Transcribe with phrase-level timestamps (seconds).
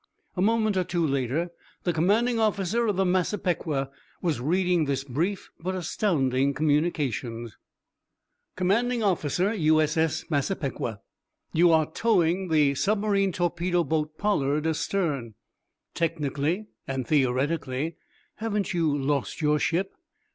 [0.35, 1.51] A moment or two later,
[1.83, 7.51] the commanding officer of the "Massapequa" was reading this brief but astounding communication:
[8.57, 10.25] _Commanding Officer, U.S.S.
[10.27, 11.01] "Massapequa":
[11.53, 15.35] You are towing the submarine torpedo boat "Pollard" astern.
[15.93, 17.97] Technically and theoretically,
[18.37, 19.93] haven't you lost your ship?